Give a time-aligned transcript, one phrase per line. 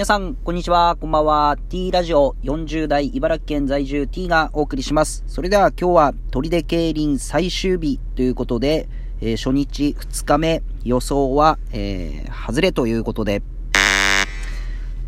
[0.00, 1.58] 皆さん、こんにちは、こんばんは。
[1.68, 5.22] T ラジオ40代茨城県在住 T がお送りします。
[5.26, 8.88] それでは今日は砦競輪最終日ということで、
[9.20, 13.42] えー、初日2日目予想は、えー、外れということで、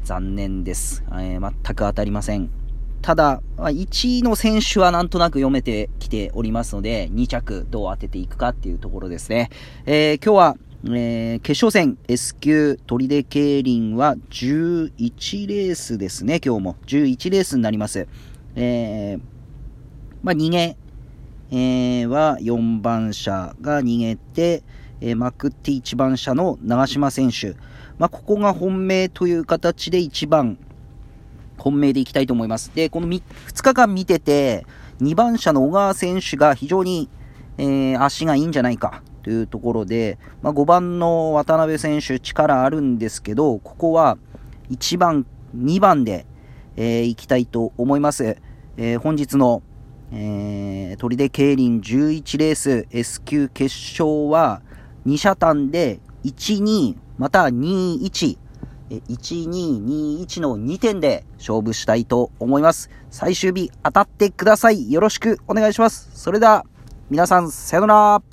[0.05, 1.03] 残念です。
[1.09, 2.51] えー、全く当たりません。
[3.01, 9.49] ただ、1位の選手はなんとなく読めてきておりますので、2着どう当てていくかっていうところですね。
[9.87, 16.77] えー、今日はえー、決勝戦 S 級砦競輪は11レースですね、今日も。
[16.87, 18.09] 11レースになります。
[18.57, 19.21] えー、
[20.25, 20.77] まあ、逃げ、
[21.53, 24.65] えー、は4番車が逃げて、
[25.01, 27.55] えー、まくって1番車の長島選手。
[27.99, 30.59] まあ、ここが本命という形で1番、
[31.59, 32.73] 本命でいきたいと思います。
[32.75, 33.23] で、この 2,
[33.55, 34.67] 2日間見てて、
[35.01, 37.09] 2番車の小川選手が非常に、
[37.57, 44.19] え、足がいいんじゃないかというところで、まあ、5番の渡辺選手力あるんですけど、ここは
[44.71, 46.27] 1番、2番で、
[46.77, 48.37] えー、行きたいと思います。
[48.77, 49.63] えー、本日の、
[50.13, 54.63] えー、砦競輪11レース S 級決勝は
[55.07, 58.39] 2車単で1、2、また2、1、
[58.91, 62.91] 1、2、2、1の2点で勝負したいと思います。
[63.11, 64.93] 最終日当たってください。
[64.93, 66.11] よろしくお願いします。
[66.15, 66.65] それでは、
[67.11, 68.32] 皆さん、さよなら。